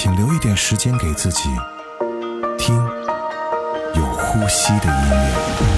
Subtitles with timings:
[0.00, 1.48] 请留一点时间给自己，
[2.56, 2.76] 听
[3.96, 5.77] 有呼吸的音乐。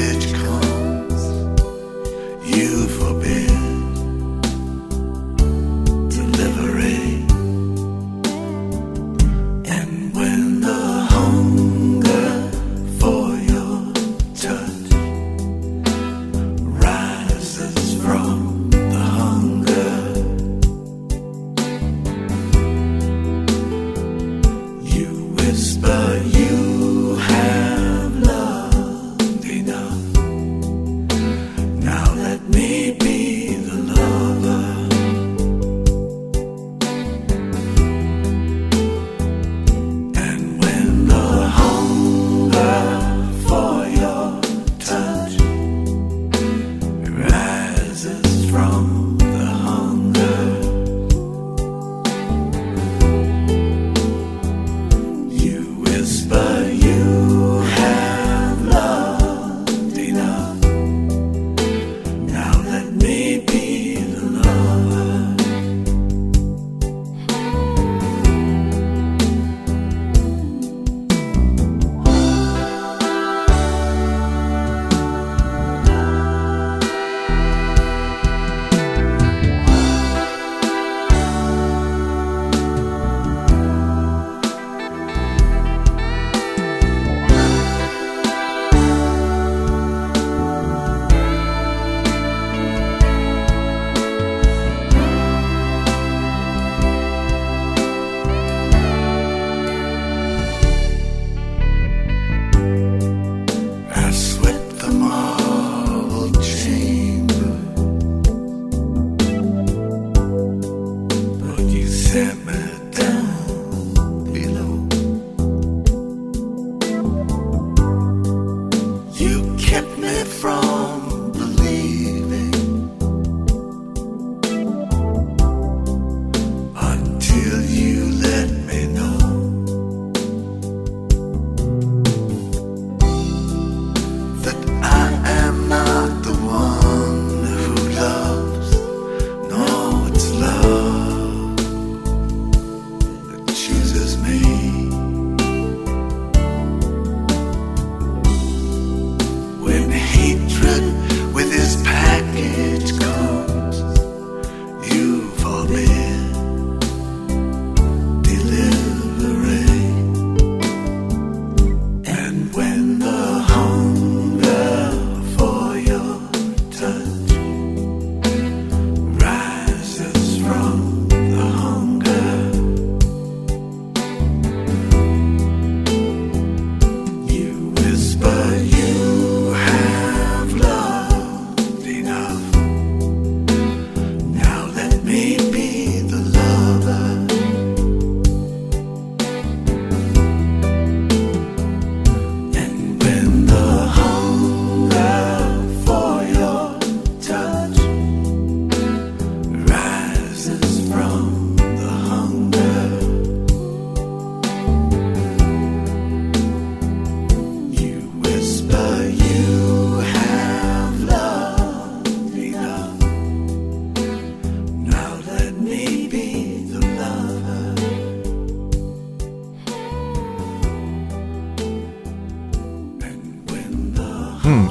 [0.00, 0.39] ведь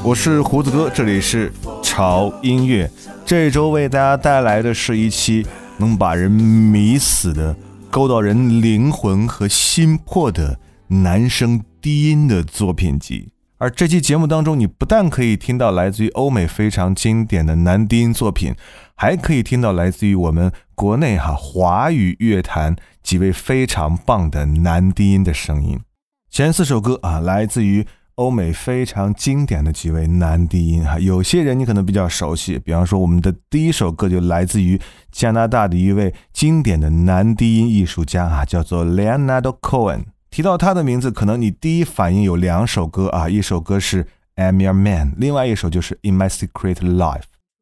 [0.09, 1.53] 我是胡子哥，这里是
[1.83, 2.89] 潮音乐。
[3.27, 5.45] 这一周为大家带来的是一期
[5.77, 7.56] 能把人迷死的、
[7.91, 13.29] 勾到人灵魂和心魄的男声低音的作品集。
[13.59, 18.56] 而这期节目当中，你不但可以听到来自于欧美非常经典的男低音作品，
[18.95, 25.79] 还可以听到来自于我们国内哈华语乐坛几位非常棒的男低音的声音。
[26.31, 27.85] 前四首歌啊，来自于
[28.19, 31.00] 欧美非常经典的几位男低音哈。
[31.00, 34.77] 有些人你可能比较熟悉，比方说我们的第一首歌就来自于
[35.10, 40.04] 加拿大的一位经典的男低音艺术家啊，叫做 Leonard Cohen。
[40.30, 44.04] 提到他的名字，可能你第一反应有两首歌啊，一首歌是
[44.36, 47.21] 《I'm Your Man》，另外一首就是《In My Secret Life》。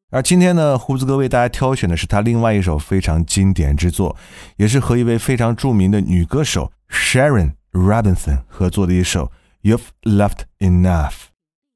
[0.10, 4.16] 而今天呢，胡子哥为大家挑选的是他另外一首非常经典之作，
[4.56, 9.26] 也是和一位非常著名的女歌手 Sharon Robinson 合作的一首
[9.68, 11.10] 《You've Loved Enough》。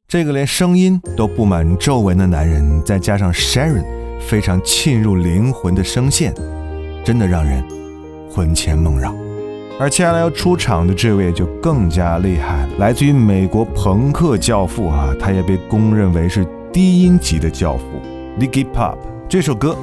[0.08, 3.84] 这个连声音都布满皱纹的男人，再加上 Sharon
[4.18, 6.34] 非常沁入灵魂的声线，
[7.04, 7.62] 真的让人
[8.32, 9.14] 魂牵梦绕。
[9.78, 17.84] 而接下来要出场的这位就更加厉害了，来自于美国朋克教父啊，他也被公认为是低音级的教父
[18.40, 18.96] ，Iggy Pop。
[19.28, 19.76] 这首歌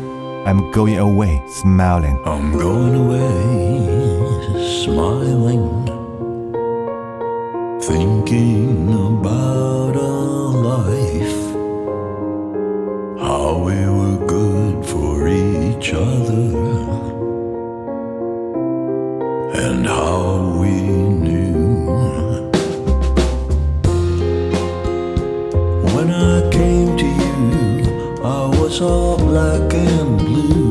[0.46, 2.16] ，I'm Going Away Smiling。
[2.25, 3.20] I'm going away
[4.56, 5.84] smiling,
[7.82, 11.44] thinking about our life,
[13.20, 16.48] how we were good for each other.
[19.54, 20.70] and how we
[21.25, 21.86] knew.
[25.94, 30.68] When I came to you, I was all black and blue.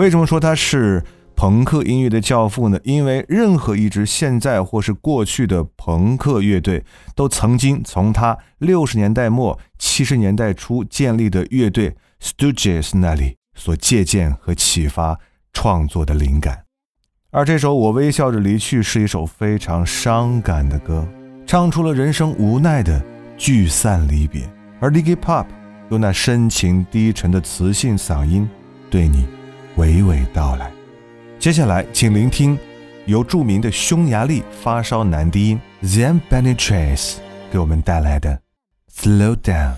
[0.00, 1.04] 为什么说他是
[1.36, 2.80] 朋克音乐的教父呢？
[2.84, 6.82] 因为任何一支现在或是过去的朋克乐队，
[7.14, 15.18] 都曾经从他六十年代末七十年代初建立的乐队 Stooges 那里所借鉴和启发
[15.52, 16.64] 创作的灵感。
[17.30, 21.06] 而这首《我微笑着离去》是一首非常伤感的歌，
[21.46, 23.04] 唱出了人生无奈的
[23.36, 24.50] 聚散离别。
[24.80, 25.44] 而 Iggy Pop
[25.90, 28.48] 用那深情低沉的磁性嗓音，
[28.88, 29.26] 对你
[29.80, 30.70] 娓娓道来。
[31.38, 32.58] 接下来，请聆听
[33.06, 37.14] 由著名的匈牙利发烧男低音 Zan Benitrace
[37.50, 38.38] 给我们带来的
[39.02, 39.72] 《Slow Down》。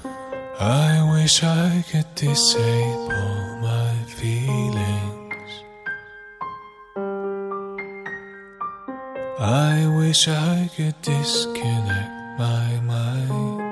[0.58, 5.22] I wish I could disable my feelings.
[9.38, 13.71] I wish I could disconnect my mind.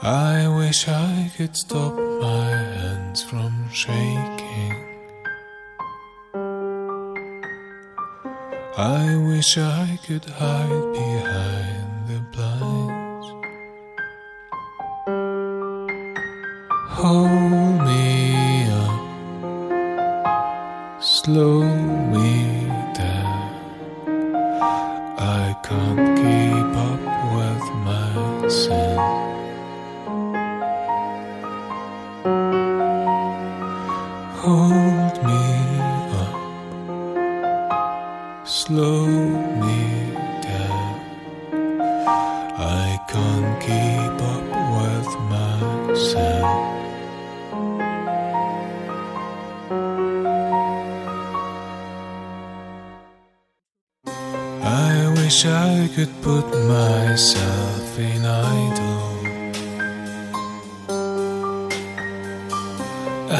[0.00, 4.74] I wish I could stop my hands from shaking.
[8.76, 13.26] I wish I could hide behind the blinds.
[16.90, 17.67] Hold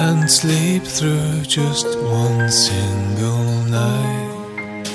[0.00, 4.86] and sleep through just one single night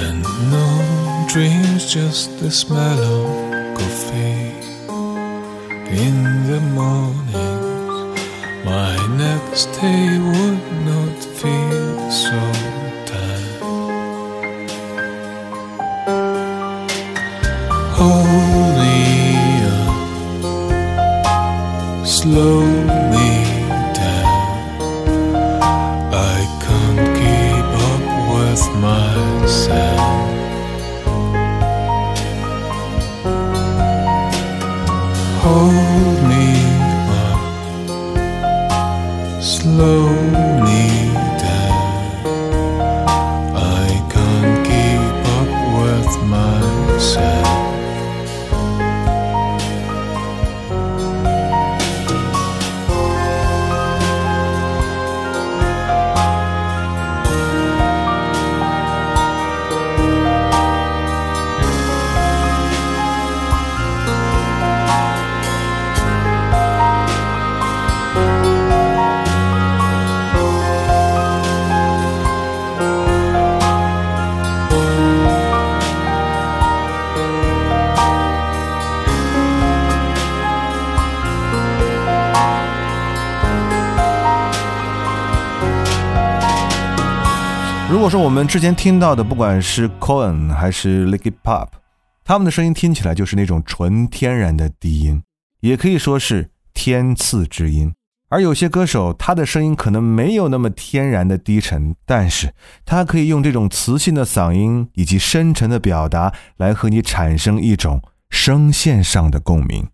[0.00, 0.22] and
[0.54, 4.54] no dreams, just the smell of coffee
[6.04, 6.16] in
[6.50, 8.14] the mornings.
[8.64, 12.38] My next day would not feel so
[13.10, 13.62] tired.
[17.98, 18.27] Hold
[22.38, 22.67] slow
[88.38, 91.70] 我们之前听到的，不管是 Cohen 还是 Licky Pop，
[92.22, 95.20] 他们的声音听起来就是那种纯天然的低音，
[95.58, 97.92] 也可以说是天赐之音。
[98.28, 102.54] 而有些歌手，他的声音可能没有那么天然的低沉，但是
[102.86, 109.88] 他可以用这种磁性的嗓音以及深沉的表达，来和你产生一种声线上的共鸣。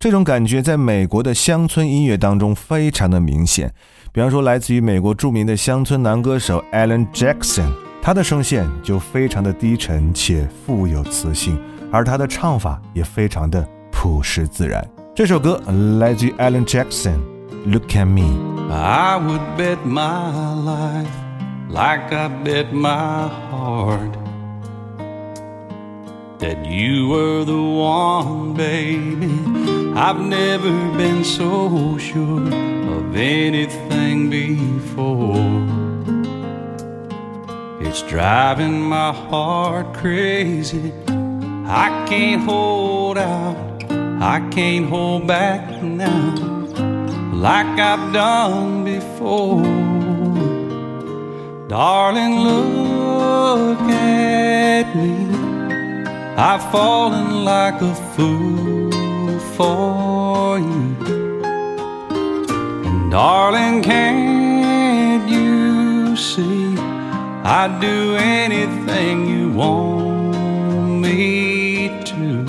[0.00, 3.72] 这种感觉在美国的乡村音乐当中非常的明显。
[4.15, 11.57] 比方说，来自于美国着名的乡村男歌手 Alan Jackson，他的声线就非常的低沉且富有磁性，
[11.91, 14.85] 而他的唱法也非常的朴实自然。
[15.15, 15.61] 这首歌
[15.99, 18.37] 来自于 Alan Jackson，Look at me。
[18.69, 21.07] I would bet my life
[21.69, 24.11] like I bet my heart
[26.39, 29.29] that you were the one, baby.
[29.93, 32.49] I've never been so sure
[33.08, 35.36] of anything before.
[37.80, 40.92] It's driving my heart crazy.
[41.66, 43.84] I can't hold out,
[44.20, 46.56] I can't hold back now
[47.32, 49.62] like I've done before.
[51.68, 55.14] Darling, look at me.
[56.36, 61.15] I've fallen like a fool for you.
[63.16, 66.76] Darling, can't you see?
[66.76, 72.44] I'd do anything you want me to.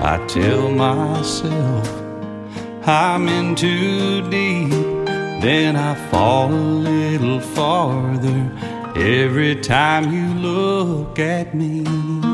[0.00, 1.86] I tell myself
[2.88, 4.70] I'm in too deep,
[5.42, 8.50] then I fall a little farther
[8.96, 12.33] every time you look at me.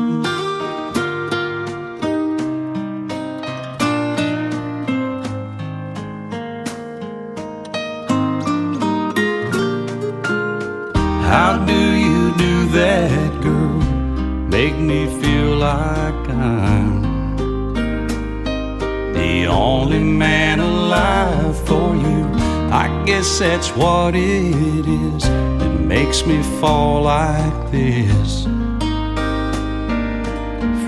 [23.21, 28.45] Guess that's what it is that makes me fall like this.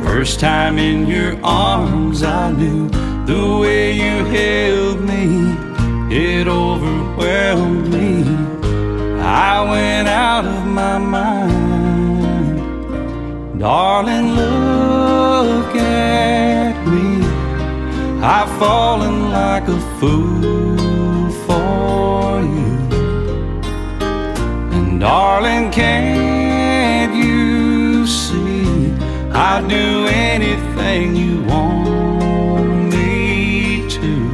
[0.04, 2.90] First time in your arms, I knew
[3.28, 5.56] the way you held me,
[6.10, 8.24] it overwhelmed me.
[9.22, 12.58] I went out of my mind.
[13.60, 17.24] Darling, look at me.
[18.24, 20.73] I've fallen like a fool
[25.04, 28.90] darling, can't you see
[29.34, 34.32] I'd do anything you want me to?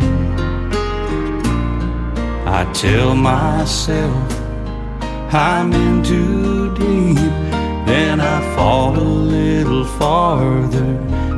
[2.45, 4.31] I tell myself
[5.33, 7.33] I'm in too deep,
[7.87, 10.91] then I fall a little farther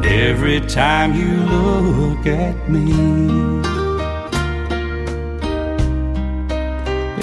[0.04, 2.92] every time you look at me.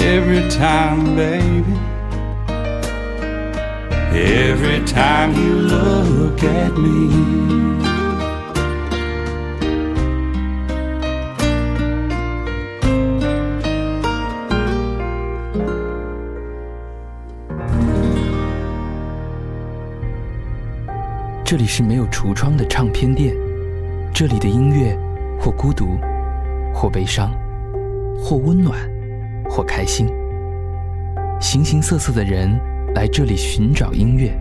[0.00, 1.87] Every time, baby.
[4.10, 7.38] Every time you look at me.
[21.44, 23.34] 这里是没有橱窗的唱片店，
[24.12, 24.98] 这里的音乐
[25.38, 25.98] 或孤独，
[26.74, 27.30] 或悲伤，
[28.18, 28.78] 或温暖，
[29.48, 30.08] 或开心。
[31.40, 32.58] 形形色色的人
[32.98, 34.36] 来这里寻找音乐，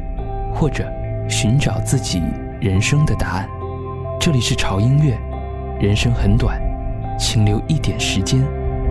[0.52, 0.92] 或者
[1.30, 2.24] 寻找自己
[2.60, 3.48] 人生的答案。
[4.20, 5.16] 这里是潮音乐，
[5.80, 6.60] 人生很短，
[7.20, 8.42] 请留一点时间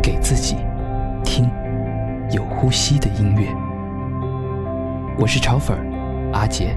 [0.01, 0.55] 给自己，
[1.25, 1.51] 听
[2.31, 3.49] 有呼吸的音乐。
[5.19, 6.77] 我是潮粉儿阿杰。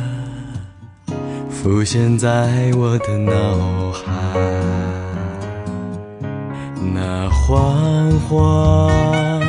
[1.63, 4.03] 浮现在我的脑海，
[6.91, 9.39] 那缓缓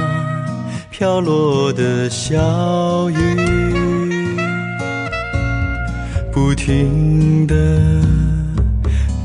[0.90, 3.16] 飘落的小雨，
[6.30, 8.04] 不停地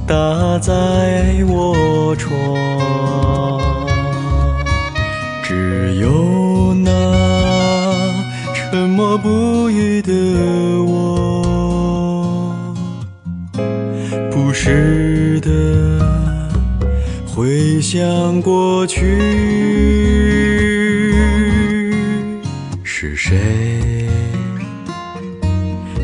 [0.08, 2.32] 打在我窗，
[5.43, 6.89] 只有那
[8.56, 10.13] 沉默不语的
[14.67, 15.97] 值得
[17.25, 18.99] 回想过去，
[22.84, 23.39] 是谁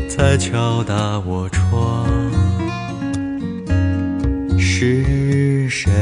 [0.08, 2.08] 在敲打我窗？
[4.58, 5.92] 是谁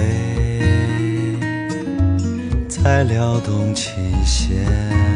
[2.68, 3.92] 在撩动琴
[4.24, 5.11] 弦？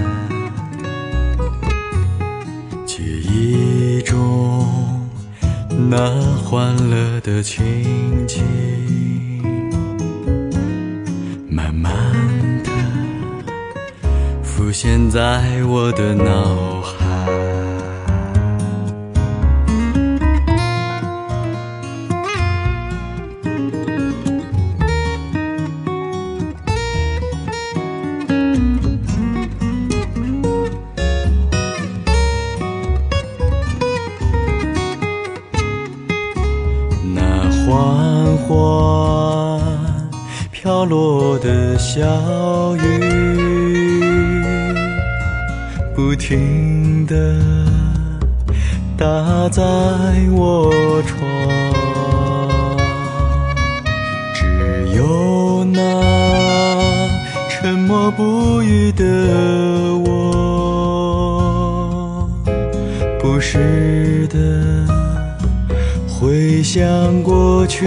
[5.99, 6.11] 那
[6.45, 7.65] 欢乐的情
[8.29, 8.43] 景，
[11.49, 11.91] 慢慢
[12.63, 12.71] 的
[14.43, 17.06] 浮现在我的脑海。
[41.97, 42.81] 小雨，
[45.95, 47.41] 不停地
[48.99, 49.63] 打在
[50.31, 51.19] 我窗，
[54.35, 54.45] 只
[54.95, 55.81] 有那
[57.49, 59.03] 沉默不语的
[60.05, 61.19] 我，
[63.19, 64.37] 不时地。
[66.07, 67.87] 回想过去，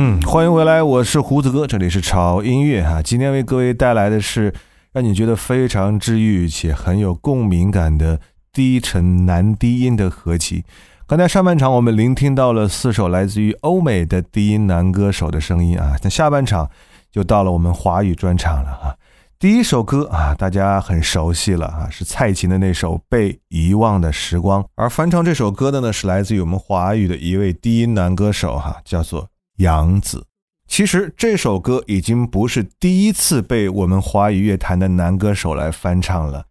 [0.00, 3.02] 嗯，欢迎回来，我是胡子哥，这里是潮音乐哈。
[3.02, 4.54] 今天为各位带来的是
[4.92, 8.20] 让你觉得非常治愈且很有共鸣感的
[8.52, 10.64] 低沉男低音的合集。
[11.04, 16.70] 刚才上半场我们聆听到了四首来自于欧美的低音男歌手的声音啊，那下半场
[17.10, 18.94] 就到了我们华语专场了啊。
[19.40, 29.28] 第一首歌啊，大家很熟悉了啊，是蔡琴的那首《被遗忘的时光》，而翻唱这首歌的呢，是来自于我们华语的一位低音男歌手哈，叫做。
[29.58, 30.26] 杨子，
[30.68, 36.44] 其实这首歌已经不是第一次被我们华语乐坛的男歌手来翻唱了。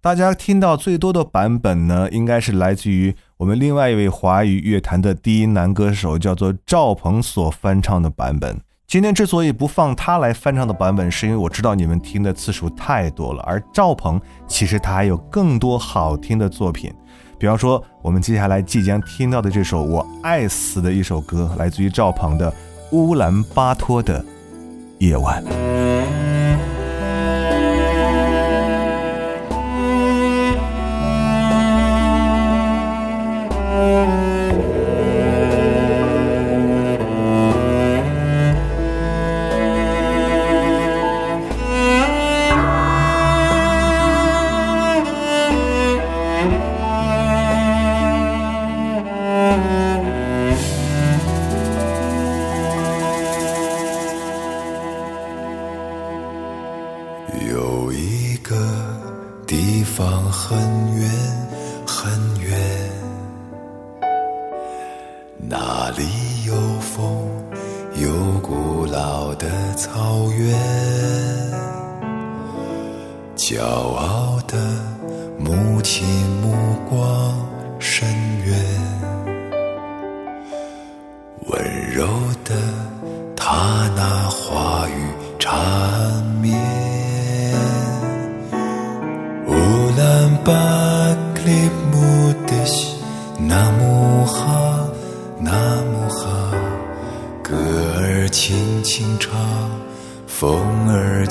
[0.00, 8.58] 大家听到最多的版本呢，应该是来自于我们另外一位华语乐坛的第一男歌手，叫做赵鹏所翻唱的版本。
[8.86, 13.42] 今天之所以不放他来翻唱的版本，是因为我知道你们听的次数太多了。
[13.42, 16.90] 而赵鹏其实他还有更多好听的作品。
[17.38, 22.50] 比方说，我们接下来即将听到的这首我爱死的一首歌，来自于赵鹏的
[22.92, 24.24] 《乌兰巴托的
[24.98, 25.44] 夜晚》。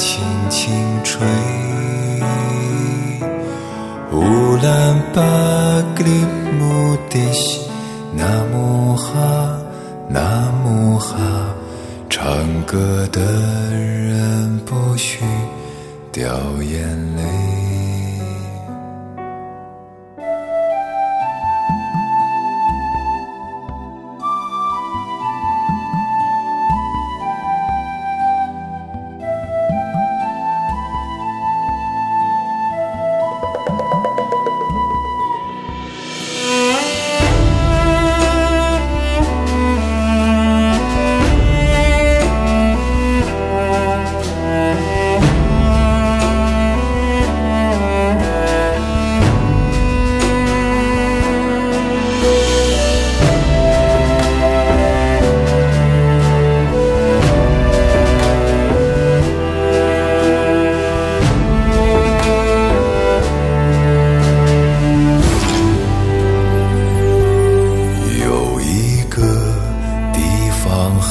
[0.05, 0.69] 轻轻
[1.01, 1.25] 吹。
[4.11, 5.21] 乌兰巴
[5.95, 6.09] 格里
[6.59, 7.61] 木迪西，
[8.13, 9.57] 那木哈，
[10.09, 11.15] 那木哈，
[12.09, 12.21] 唱
[12.65, 13.21] 歌的
[13.71, 15.23] 人不许
[16.11, 17.52] 掉眼泪。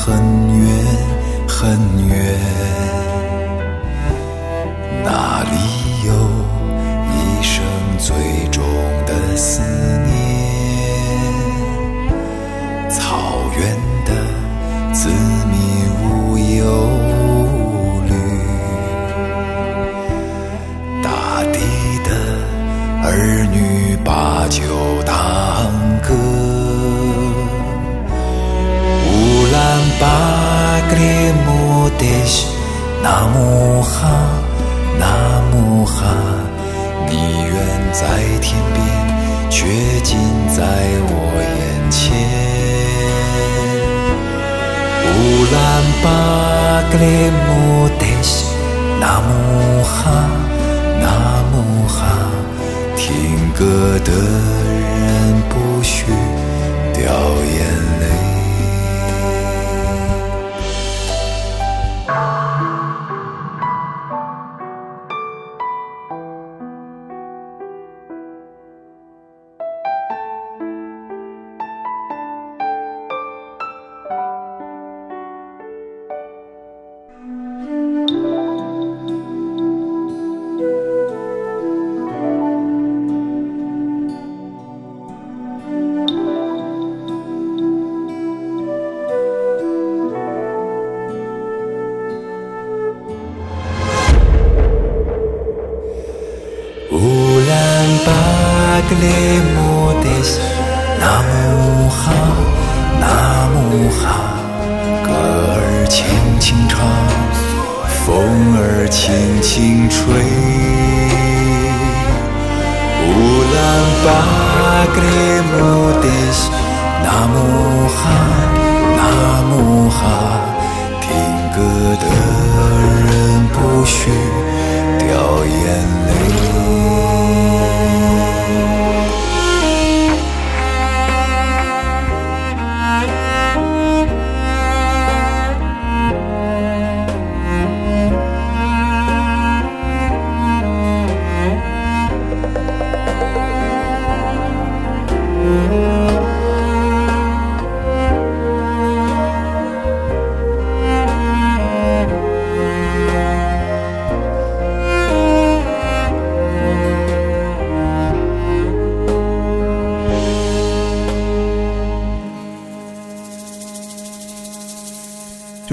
[0.04, 0.12] 很
[0.58, 0.84] 远
[1.46, 3.11] 很远。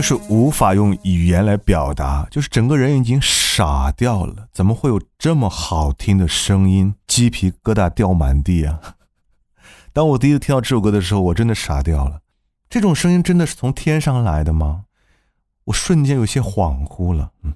[0.10, 4.48] 是无法用语言来表达，就是整个人已经傻掉了。
[4.52, 6.96] 怎么会有这么好听的声音？
[7.06, 8.96] 鸡皮疙瘩掉满地啊！
[9.94, 12.22] 当我第一次听到这首歌的时候，我真的傻掉了。
[12.68, 14.86] 这种声音真的是从天上来的吗？
[15.66, 17.32] 我瞬间有些恍惚了。
[17.44, 17.54] 嗯，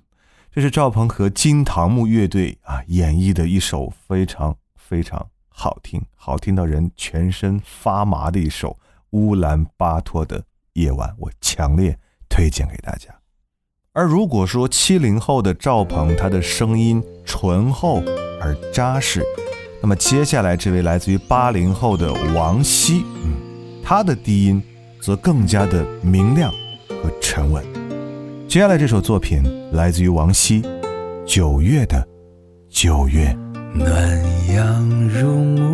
[0.51, 8.69] 这是赵鹏和金堂木乐队啊演绎的一首非常非常好听、好听到人全身发麻的一首
[9.09, 11.97] 《乌兰巴托的夜晚》，我强烈
[12.34, 13.10] 推荐给大家。
[13.91, 18.02] 而如果说七零后的赵鹏，他的声音醇厚
[18.41, 19.24] 而扎实，
[19.84, 23.34] 那么接下来这位来自于八零后的王希，嗯，
[23.84, 24.60] 他的低音
[25.00, 26.52] 则更加的明亮
[26.89, 27.63] 和沉稳。
[28.48, 30.62] 接下来这首作品来自于王希，
[31.28, 32.04] 《九月的
[32.67, 33.28] 九月》。
[33.76, 33.88] 暖
[34.54, 35.72] 阳入目，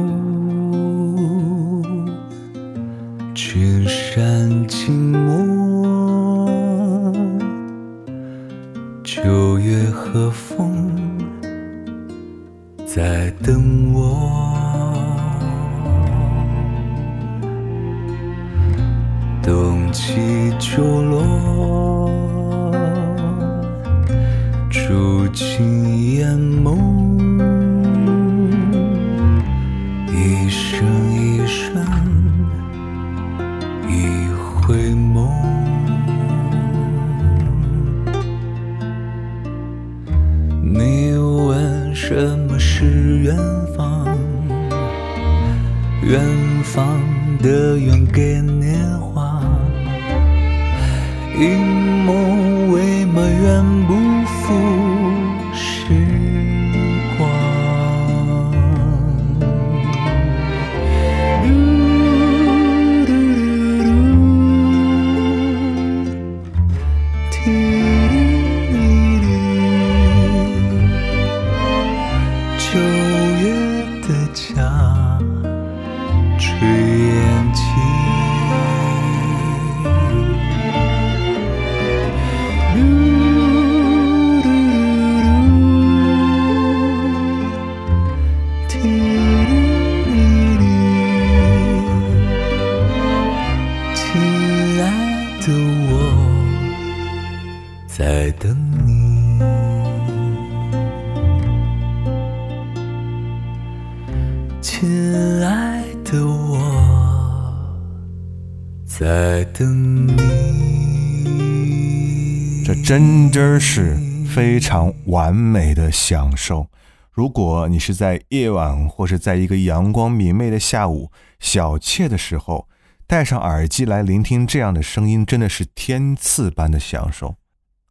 [113.60, 113.98] 是
[114.34, 116.68] 非常完美的享受。
[117.12, 122.68] 如果你是在夜晚或是在一个阳光明媚的下午小憩的时候，
[123.06, 127.36] 戴上耳机来聆听这样的声音，真的是天赐般的享受。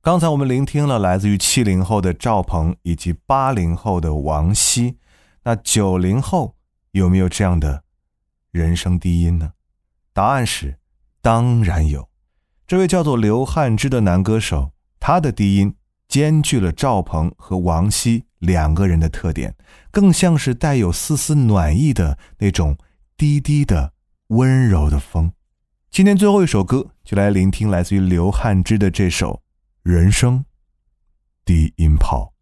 [0.01, 4.97] 刚才我们聆听了来自于七零后的赵鹏以及八零后的王晰，
[5.43, 6.55] 那九零后
[6.93, 7.83] 有没有这样的
[8.51, 9.53] 人生低音呢？
[10.15, 10.79] 答案是
[11.21, 12.09] 当然有。
[12.67, 15.75] 这位叫做刘汉之的男歌手，他的低音
[16.09, 19.55] 兼具了赵鹏和王晰两个人的特点，
[19.91, 22.77] 更像是带有丝丝暖意的那种
[23.17, 23.93] 低低的
[24.29, 25.33] 温柔的风。
[25.91, 29.43] 今天最后一首歌，就来聆听来自于刘汉之的这首。
[29.83, 30.45] 人生
[31.47, 32.35] 低音炮，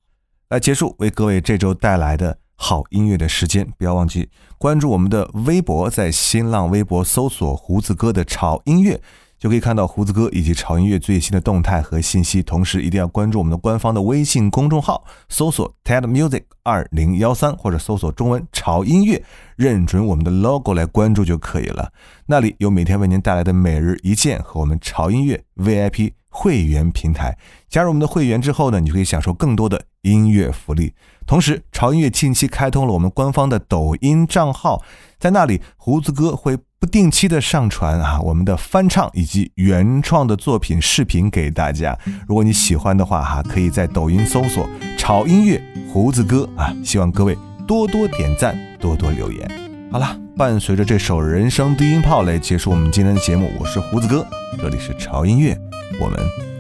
[0.49, 3.71] 来结束为各位这周带来的好音乐的时间。
[3.79, 9.01] 不要忘记关注我们的微博，在新浪微博搜索“胡子哥的潮音乐”。
[9.39, 19.23] 就可以看到胡子哥以及潮音乐最新的动态和信息，同时一定要关注我们的官方的微信公众号，搜索 TED Music 二零幺三或者搜索中文潮音乐，
[19.57, 21.93] 认准我们的 logo 来关注就可以了。
[22.25, 27.37] 那里有每天为您带来的每日一见和我们潮音乐 VIP 会员平台。
[27.69, 30.95] 加入我们的会员之后呢，你就可以享受更多的音乐福利。
[31.27, 34.83] 同时，潮音乐近期开通了我们官方的抖音账号，
[35.19, 36.57] 在那里胡子哥会。
[36.79, 41.99] 不定期的上传啊，我们的翻唱以及原创的作品视频给大家。
[42.29, 45.61] 如果你喜欢的话哈，可以在抖音搜索“潮音乐
[45.91, 46.75] 胡子哥”啊。
[46.85, 47.37] 希望各位
[47.67, 49.51] 多多点赞，多多留言。
[49.91, 53.51] 好了，伴随着这首人声低音炮来结束我们今天的节目。
[53.59, 54.27] 我是胡子哥，
[54.59, 55.59] 这里是潮音乐，
[55.99, 56.19] 我们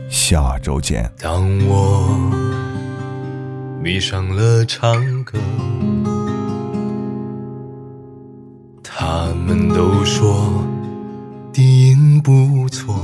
[0.09, 1.11] 下周见。
[1.19, 2.19] 当我
[3.83, 5.39] 迷上了唱歌。
[8.99, 10.65] 他们都说
[11.53, 12.99] 低音不错。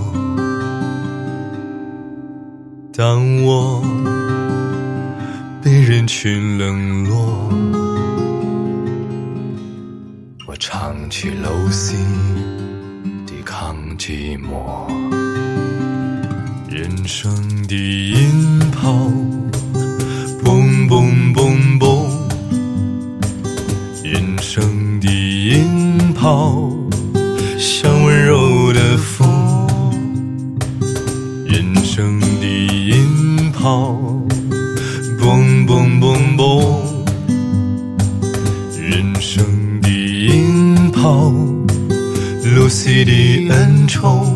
[2.94, 3.82] 当我
[5.62, 7.46] 被人群冷落，
[10.46, 11.98] 我唱起 Low C，
[13.26, 14.90] 抵抗寂寞。
[16.70, 17.30] 人生
[17.68, 19.10] 低音炮，
[26.22, 26.28] 音。
[26.28, 26.70] 炮，
[27.58, 29.28] 像温柔的风，
[31.44, 33.98] 人生的音炮，
[35.18, 36.76] 嘣嘣嘣嘣，
[38.80, 39.44] 人生
[39.80, 41.32] 的音炮，
[42.54, 44.31] 露西的恩宠。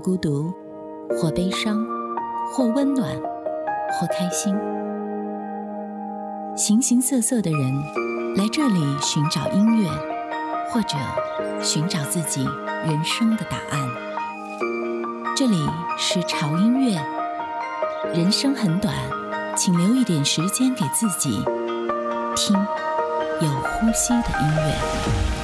[0.00, 0.52] 孤独，
[1.10, 1.86] 或悲伤，
[2.52, 3.14] 或温暖，
[3.92, 4.56] 或开心。
[6.56, 7.72] 形形色色的人
[8.36, 9.88] 来这里寻找音乐，
[10.70, 10.96] 或者
[11.60, 12.42] 寻找自己
[12.84, 13.88] 人生的答案。
[15.36, 16.98] 这里是潮音乐，
[18.14, 18.94] 人生很短，
[19.56, 21.44] 请留一点时间给自己，
[22.34, 25.39] 听有呼吸的音乐。